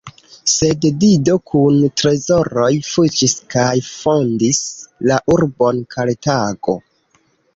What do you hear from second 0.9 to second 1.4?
Dido